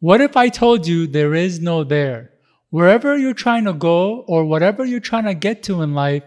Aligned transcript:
What 0.00 0.20
if 0.20 0.36
I 0.36 0.50
told 0.50 0.86
you 0.86 1.06
there 1.06 1.34
is 1.34 1.58
no 1.58 1.82
there? 1.82 2.30
Wherever 2.70 3.16
you're 3.16 3.34
trying 3.34 3.64
to 3.64 3.72
go 3.72 4.20
or 4.28 4.44
whatever 4.44 4.84
you're 4.84 5.00
trying 5.00 5.24
to 5.24 5.34
get 5.34 5.64
to 5.64 5.82
in 5.82 5.94
life 5.94 6.22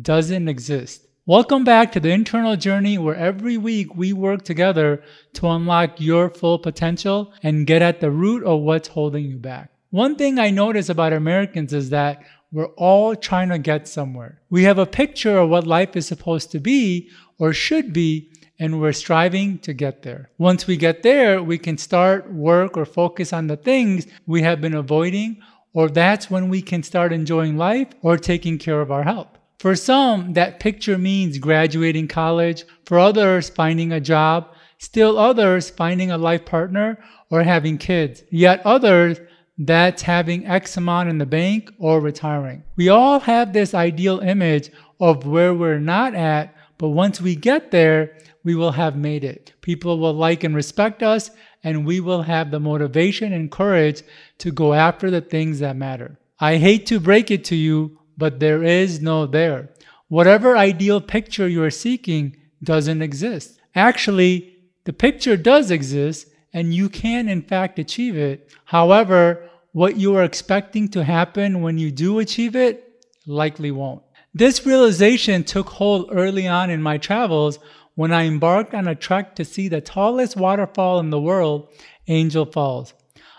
doesn't 0.00 0.48
exist. 0.48 1.06
Welcome 1.26 1.62
back 1.62 1.92
to 1.92 2.00
the 2.00 2.10
internal 2.10 2.56
journey 2.56 2.98
where 2.98 3.14
every 3.14 3.56
week 3.56 3.94
we 3.94 4.12
work 4.12 4.42
together 4.42 5.04
to 5.34 5.46
unlock 5.46 6.00
your 6.00 6.28
full 6.28 6.58
potential 6.58 7.32
and 7.42 7.68
get 7.68 7.82
at 7.82 8.00
the 8.00 8.10
root 8.10 8.42
of 8.42 8.62
what's 8.62 8.88
holding 8.88 9.26
you 9.26 9.38
back. 9.38 9.70
One 9.90 10.16
thing 10.16 10.40
I 10.40 10.50
notice 10.50 10.88
about 10.88 11.12
Americans 11.12 11.72
is 11.72 11.90
that 11.90 12.24
we're 12.52 12.74
all 12.76 13.14
trying 13.14 13.48
to 13.50 13.58
get 13.58 13.86
somewhere. 13.86 14.40
We 14.50 14.64
have 14.64 14.78
a 14.78 14.86
picture 14.86 15.38
of 15.38 15.50
what 15.50 15.66
life 15.66 15.96
is 15.96 16.06
supposed 16.06 16.50
to 16.52 16.58
be 16.58 17.10
or 17.38 17.52
should 17.52 17.92
be, 17.92 18.30
and 18.58 18.80
we're 18.80 18.92
striving 18.92 19.58
to 19.60 19.72
get 19.72 20.02
there. 20.02 20.30
Once 20.36 20.66
we 20.66 20.76
get 20.76 21.02
there, 21.02 21.42
we 21.42 21.58
can 21.58 21.78
start 21.78 22.32
work 22.32 22.76
or 22.76 22.84
focus 22.84 23.32
on 23.32 23.46
the 23.46 23.56
things 23.56 24.06
we 24.26 24.42
have 24.42 24.60
been 24.60 24.74
avoiding, 24.74 25.40
or 25.72 25.88
that's 25.88 26.30
when 26.30 26.48
we 26.48 26.60
can 26.60 26.82
start 26.82 27.12
enjoying 27.12 27.56
life 27.56 27.88
or 28.02 28.18
taking 28.18 28.58
care 28.58 28.80
of 28.80 28.90
our 28.90 29.04
health. 29.04 29.28
For 29.60 29.76
some, 29.76 30.32
that 30.32 30.58
picture 30.58 30.96
means 30.96 31.38
graduating 31.38 32.08
college. 32.08 32.64
For 32.86 32.98
others, 32.98 33.50
finding 33.50 33.92
a 33.92 34.00
job. 34.00 34.54
Still 34.78 35.18
others, 35.18 35.68
finding 35.68 36.10
a 36.10 36.16
life 36.16 36.46
partner 36.46 36.98
or 37.30 37.42
having 37.42 37.76
kids. 37.76 38.22
Yet 38.30 38.62
others, 38.64 39.20
that's 39.60 40.00
having 40.00 40.46
X 40.46 40.78
amount 40.78 41.10
in 41.10 41.18
the 41.18 41.26
bank 41.26 41.70
or 41.78 42.00
retiring. 42.00 42.64
We 42.76 42.88
all 42.88 43.20
have 43.20 43.52
this 43.52 43.74
ideal 43.74 44.20
image 44.20 44.70
of 44.98 45.26
where 45.26 45.54
we're 45.54 45.78
not 45.78 46.14
at, 46.14 46.54
but 46.78 46.88
once 46.88 47.20
we 47.20 47.34
get 47.36 47.70
there, 47.70 48.16
we 48.42 48.54
will 48.54 48.72
have 48.72 48.96
made 48.96 49.22
it. 49.22 49.52
People 49.60 49.98
will 49.98 50.14
like 50.14 50.44
and 50.44 50.54
respect 50.54 51.02
us, 51.02 51.30
and 51.62 51.84
we 51.84 52.00
will 52.00 52.22
have 52.22 52.50
the 52.50 52.58
motivation 52.58 53.34
and 53.34 53.50
courage 53.50 54.02
to 54.38 54.50
go 54.50 54.72
after 54.72 55.10
the 55.10 55.20
things 55.20 55.58
that 55.58 55.76
matter. 55.76 56.18
I 56.38 56.56
hate 56.56 56.86
to 56.86 56.98
break 56.98 57.30
it 57.30 57.44
to 57.46 57.56
you, 57.56 57.98
but 58.16 58.40
there 58.40 58.62
is 58.62 59.02
no 59.02 59.26
there. 59.26 59.68
Whatever 60.08 60.56
ideal 60.56 61.02
picture 61.02 61.46
you 61.46 61.62
are 61.62 61.70
seeking 61.70 62.34
doesn't 62.62 63.02
exist. 63.02 63.60
Actually, 63.74 64.56
the 64.84 64.94
picture 64.94 65.36
does 65.36 65.70
exist, 65.70 66.28
and 66.54 66.72
you 66.72 66.88
can, 66.88 67.28
in 67.28 67.42
fact, 67.42 67.78
achieve 67.78 68.16
it. 68.16 68.50
However, 68.64 69.49
what 69.72 69.96
you 69.96 70.16
are 70.16 70.24
expecting 70.24 70.88
to 70.88 71.04
happen 71.04 71.62
when 71.62 71.78
you 71.78 71.90
do 71.90 72.18
achieve 72.18 72.56
it 72.56 73.04
likely 73.26 73.70
won't. 73.70 74.02
This 74.34 74.64
realization 74.66 75.44
took 75.44 75.68
hold 75.68 76.10
early 76.12 76.46
on 76.46 76.70
in 76.70 76.82
my 76.82 76.98
travels 76.98 77.58
when 77.94 78.12
I 78.12 78.24
embarked 78.24 78.74
on 78.74 78.88
a 78.88 78.94
trek 78.94 79.34
to 79.36 79.44
see 79.44 79.68
the 79.68 79.80
tallest 79.80 80.36
waterfall 80.36 81.00
in 81.00 81.10
the 81.10 81.20
world, 81.20 81.68
Angel 82.08 82.46
Falls. 82.46 82.94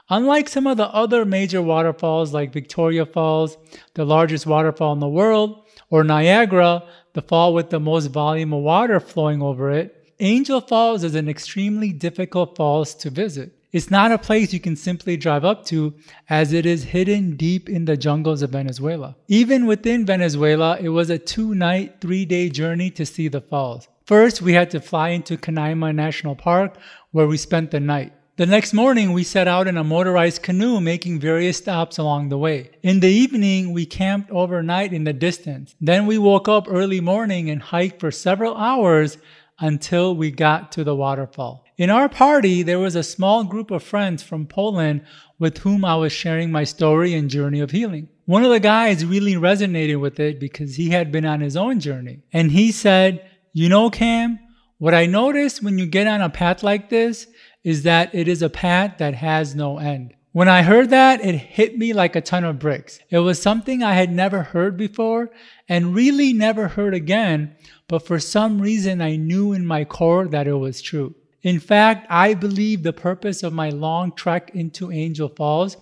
Unlike 0.09 0.49
some 0.49 0.67
of 0.67 0.77
the 0.77 0.93
other 0.93 1.23
major 1.23 1.61
waterfalls 1.61 2.33
like 2.33 2.51
Victoria 2.51 3.05
Falls, 3.05 3.57
the 3.93 4.05
largest 4.05 4.45
waterfall 4.45 4.91
in 4.91 4.99
the 4.99 5.07
world, 5.07 5.65
or 5.89 6.03
Niagara, 6.03 6.83
the 7.13 7.21
fall 7.21 7.53
with 7.53 7.69
the 7.69 7.79
most 7.79 8.07
volume 8.07 8.53
of 8.53 8.61
water 8.61 8.99
flowing 8.99 9.41
over 9.41 9.71
it, 9.71 10.13
Angel 10.19 10.61
Falls 10.61 11.03
is 11.03 11.15
an 11.15 11.29
extremely 11.29 11.91
difficult 11.93 12.55
falls 12.55 12.93
to 12.95 13.09
visit. 13.09 13.53
It's 13.71 13.89
not 13.89 14.11
a 14.11 14.17
place 14.17 14.51
you 14.51 14.59
can 14.59 14.75
simply 14.75 15.15
drive 15.15 15.45
up 15.45 15.63
to 15.67 15.93
as 16.29 16.51
it 16.51 16.65
is 16.65 16.83
hidden 16.83 17.37
deep 17.37 17.69
in 17.69 17.85
the 17.85 17.95
jungles 17.95 18.41
of 18.41 18.49
Venezuela. 18.49 19.15
Even 19.29 19.65
within 19.65 20.05
Venezuela, 20.05 20.77
it 20.81 20.89
was 20.89 21.09
a 21.09 21.17
two 21.17 21.55
night, 21.55 22.01
three 22.01 22.25
day 22.25 22.49
journey 22.49 22.89
to 22.91 23.05
see 23.05 23.29
the 23.29 23.39
falls. 23.39 23.87
First, 24.05 24.41
we 24.41 24.51
had 24.51 24.71
to 24.71 24.81
fly 24.81 25.09
into 25.09 25.37
Canaima 25.37 25.93
National 25.93 26.35
Park, 26.35 26.75
where 27.11 27.27
we 27.27 27.37
spent 27.37 27.71
the 27.71 27.79
night. 27.79 28.11
The 28.35 28.45
next 28.45 28.73
morning, 28.73 29.13
we 29.13 29.23
set 29.23 29.47
out 29.47 29.67
in 29.67 29.77
a 29.77 29.85
motorized 29.85 30.41
canoe, 30.41 30.81
making 30.81 31.21
various 31.21 31.57
stops 31.57 31.97
along 31.97 32.27
the 32.27 32.37
way. 32.37 32.71
In 32.83 32.99
the 32.99 33.07
evening, 33.07 33.71
we 33.71 33.85
camped 33.85 34.31
overnight 34.31 34.91
in 34.91 35.05
the 35.05 35.13
distance. 35.13 35.75
Then 35.79 36.07
we 36.07 36.17
woke 36.17 36.49
up 36.49 36.67
early 36.67 36.99
morning 36.99 37.49
and 37.49 37.61
hiked 37.61 38.01
for 38.01 38.11
several 38.11 38.57
hours 38.57 39.17
until 39.59 40.15
we 40.15 40.31
got 40.31 40.71
to 40.73 40.83
the 40.83 40.95
waterfall. 40.95 41.63
In 41.81 41.89
our 41.89 42.07
party, 42.07 42.61
there 42.61 42.77
was 42.77 42.95
a 42.95 43.01
small 43.01 43.43
group 43.43 43.71
of 43.71 43.81
friends 43.81 44.21
from 44.21 44.45
Poland 44.45 45.01
with 45.39 45.57
whom 45.57 45.83
I 45.83 45.95
was 45.95 46.11
sharing 46.13 46.51
my 46.51 46.63
story 46.63 47.15
and 47.15 47.27
journey 47.27 47.59
of 47.59 47.71
healing. 47.71 48.07
One 48.25 48.43
of 48.43 48.51
the 48.51 48.59
guys 48.59 49.03
really 49.03 49.33
resonated 49.33 49.99
with 49.99 50.19
it 50.19 50.39
because 50.39 50.75
he 50.75 50.91
had 50.91 51.11
been 51.11 51.25
on 51.25 51.41
his 51.41 51.57
own 51.57 51.79
journey. 51.79 52.19
And 52.31 52.51
he 52.51 52.71
said, 52.71 53.27
you 53.53 53.67
know, 53.67 53.89
Kam, 53.89 54.37
what 54.77 54.93
I 54.93 55.07
noticed 55.07 55.63
when 55.63 55.79
you 55.79 55.87
get 55.87 56.05
on 56.05 56.21
a 56.21 56.29
path 56.29 56.61
like 56.61 56.91
this 56.91 57.25
is 57.63 57.81
that 57.81 58.13
it 58.13 58.27
is 58.27 58.43
a 58.43 58.49
path 58.51 58.99
that 58.99 59.15
has 59.15 59.55
no 59.55 59.79
end. 59.79 60.13
When 60.33 60.47
I 60.47 60.61
heard 60.61 60.91
that, 60.91 61.25
it 61.25 61.33
hit 61.33 61.79
me 61.79 61.93
like 61.93 62.15
a 62.15 62.21
ton 62.21 62.43
of 62.43 62.59
bricks. 62.59 62.99
It 63.09 63.17
was 63.17 63.41
something 63.41 63.81
I 63.81 63.95
had 63.95 64.11
never 64.11 64.43
heard 64.43 64.77
before 64.77 65.31
and 65.67 65.95
really 65.95 66.31
never 66.31 66.67
heard 66.67 66.93
again, 66.93 67.55
but 67.87 68.05
for 68.05 68.19
some 68.19 68.61
reason 68.61 69.01
I 69.01 69.15
knew 69.15 69.51
in 69.51 69.65
my 69.65 69.83
core 69.83 70.27
that 70.27 70.47
it 70.47 70.53
was 70.53 70.79
true. 70.79 71.15
In 71.43 71.59
fact, 71.59 72.07
I 72.09 72.33
believe 72.33 72.83
the 72.83 72.93
purpose 72.93 73.43
of 73.43 73.53
my 73.53 73.69
long 73.69 74.11
trek 74.11 74.51
into 74.53 74.91
Angel 74.91 75.29
Falls 75.29 75.77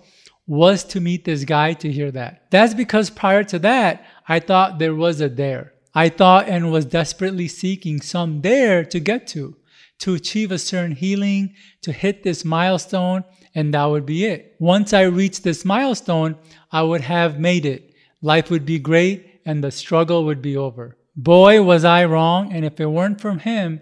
was 0.48 0.84
to 0.84 1.00
meet 1.00 1.26
this 1.26 1.44
guy 1.44 1.74
to 1.74 1.92
hear 1.92 2.12
that. 2.12 2.50
That's 2.50 2.74
because 2.74 3.10
prior 3.10 3.44
to 3.46 3.60
that, 3.60 4.06
I 4.28 4.40
thought 4.40 4.80
there 4.80 4.96
was 4.96 5.22
a 5.22 5.30
there. 5.30 5.74
I 5.94 6.10
thought 6.10 6.48
and 6.48 6.72
was 6.72 6.86
desperately 6.86 7.48
seeking 7.48 8.02
some 8.02 8.42
there 8.42 8.84
to 8.86 9.00
get 9.00 9.28
to, 9.28 9.58
to 10.00 10.14
achieve 10.16 10.52
a 10.52 10.58
certain 10.58 10.96
healing, 10.96 11.54
to 11.82 11.92
hit 11.92 12.24
this 12.24 12.46
milestone, 12.46 13.24
and 13.54 13.74
that 13.74 13.86
would 13.86 14.06
be 14.06 14.26
it. 14.26 14.56
Once 14.60 14.94
I 14.94 15.04
reached 15.04 15.44
this 15.44 15.66
milestone, 15.66 16.36
I 16.72 16.84
would 16.84 17.02
have 17.02 17.40
made 17.40 17.66
it. 17.66 17.94
Life 18.22 18.50
would 18.50 18.66
be 18.66 18.80
great 18.80 19.42
and 19.46 19.64
the 19.64 19.72
struggle 19.72 20.26
would 20.26 20.42
be 20.42 20.56
over. 20.56 20.96
Boy, 21.16 21.62
was 21.62 21.84
I 21.84 22.06
wrong, 22.06 22.54
and 22.54 22.64
if 22.64 22.80
it 22.80 22.86
weren't 22.86 23.20
from 23.20 23.40
him, 23.40 23.82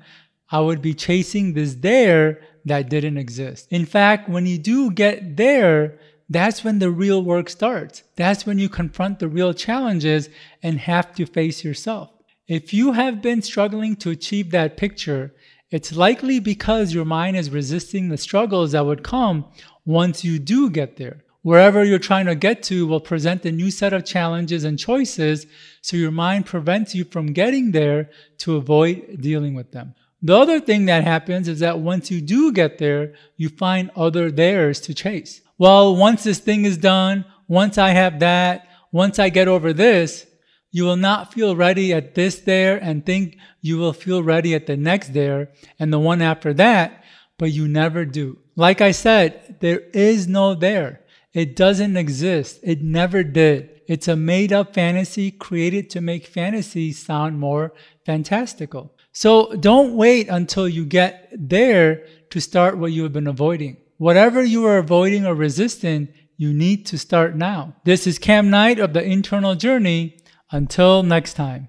I 0.49 0.59
would 0.61 0.81
be 0.81 0.93
chasing 0.93 1.53
this 1.53 1.75
there 1.75 2.41
that 2.65 2.89
didn't 2.89 3.17
exist. 3.17 3.67
In 3.69 3.85
fact, 3.85 4.29
when 4.29 4.45
you 4.45 4.57
do 4.57 4.91
get 4.91 5.37
there, 5.37 5.99
that's 6.29 6.63
when 6.63 6.79
the 6.79 6.91
real 6.91 7.23
work 7.23 7.49
starts. 7.49 8.03
That's 8.15 8.45
when 8.45 8.59
you 8.59 8.69
confront 8.69 9.19
the 9.19 9.29
real 9.29 9.53
challenges 9.53 10.29
and 10.61 10.79
have 10.79 11.15
to 11.15 11.25
face 11.25 11.63
yourself. 11.63 12.11
If 12.47 12.73
you 12.73 12.93
have 12.93 13.21
been 13.21 13.41
struggling 13.41 13.95
to 13.97 14.09
achieve 14.09 14.51
that 14.51 14.77
picture, 14.77 15.33
it's 15.69 15.95
likely 15.95 16.39
because 16.39 16.93
your 16.93 17.05
mind 17.05 17.35
is 17.35 17.49
resisting 17.49 18.07
the 18.07 18.17
struggles 18.17 18.71
that 18.71 18.85
would 18.85 19.03
come 19.03 19.45
once 19.85 20.23
you 20.23 20.39
do 20.39 20.69
get 20.69 20.95
there. 20.97 21.23
Wherever 21.41 21.83
you're 21.83 21.99
trying 21.99 22.25
to 22.25 22.35
get 22.35 22.63
to 22.63 22.87
will 22.87 22.99
present 22.99 23.45
a 23.45 23.51
new 23.51 23.71
set 23.71 23.93
of 23.93 24.05
challenges 24.05 24.65
and 24.65 24.77
choices, 24.77 25.45
so 25.81 25.95
your 25.95 26.11
mind 26.11 26.45
prevents 26.45 26.93
you 26.93 27.05
from 27.05 27.27
getting 27.27 27.71
there 27.71 28.09
to 28.39 28.57
avoid 28.57 29.21
dealing 29.21 29.53
with 29.53 29.71
them. 29.71 29.95
The 30.21 30.35
other 30.35 30.59
thing 30.59 30.85
that 30.85 31.03
happens 31.03 31.47
is 31.47 31.59
that 31.59 31.79
once 31.79 32.09
you 32.09 32.21
do 32.21 32.51
get 32.51 32.79
there, 32.79 33.13
you 33.35 33.49
find 33.49 33.91
other 33.95 34.31
theirs 34.31 34.79
to 34.81 34.93
chase 34.93 35.41
well, 35.57 35.95
once 35.95 36.23
this 36.23 36.39
thing 36.39 36.65
is 36.65 36.77
done, 36.77 37.25
once 37.47 37.77
I 37.77 37.89
have 37.89 38.19
that, 38.19 38.67
once 38.91 39.17
I 39.17 39.29
get 39.29 39.47
over 39.47 39.73
this, 39.73 40.27
you 40.71 40.83
will 40.83 40.97
not 40.97 41.33
feel 41.33 41.55
ready 41.55 41.93
at 41.93 42.13
this 42.13 42.39
there 42.39 42.77
and 42.77 43.05
think 43.05 43.37
you 43.61 43.77
will 43.77 43.93
feel 43.93 44.21
ready 44.21 44.53
at 44.53 44.67
the 44.67 44.77
next 44.77 45.13
there 45.13 45.49
and 45.79 45.91
the 45.91 45.99
one 45.99 46.21
after 46.21 46.53
that, 46.53 47.03
but 47.39 47.51
you 47.51 47.67
never 47.67 48.05
do. 48.05 48.37
Like 48.55 48.81
I 48.81 48.91
said, 48.91 49.57
there 49.61 49.79
is 49.93 50.27
no 50.27 50.53
there. 50.53 51.01
It 51.33 51.55
doesn't 51.55 51.97
exist. 51.97 52.59
It 52.63 52.81
never 52.81 53.23
did. 53.23 53.81
It's 53.87 54.07
a 54.07 54.15
made 54.15 54.53
up 54.53 54.73
fantasy 54.73 55.31
created 55.31 55.89
to 55.91 56.01
make 56.01 56.27
fantasy 56.27 56.91
sound 56.91 57.39
more 57.39 57.73
fantastical. 58.05 58.93
So 59.19 59.51
don't 59.55 59.95
wait 59.95 60.27
until 60.29 60.69
you 60.69 60.85
get 60.85 61.33
there 61.35 62.05
to 62.29 62.39
start 62.39 62.77
what 62.77 62.91
you 62.91 63.01
have 63.01 63.13
been 63.13 63.25
avoiding. 63.25 63.77
Whatever 63.97 64.43
you 64.43 64.63
are 64.67 64.77
avoiding 64.77 65.25
or 65.25 65.33
resisting, 65.33 66.09
you 66.37 66.53
need 66.53 66.85
to 66.85 66.99
start 66.99 67.35
now. 67.35 67.73
This 67.83 68.05
is 68.05 68.19
Kam 68.19 68.51
Knight 68.51 68.77
of 68.77 68.93
the 68.93 69.03
Internal 69.03 69.55
Journey. 69.55 70.19
Until 70.51 71.01
next 71.01 71.33
time. 71.33 71.67